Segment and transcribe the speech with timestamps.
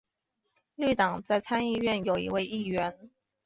[0.73, 3.11] 绿党在参议院有一位议员。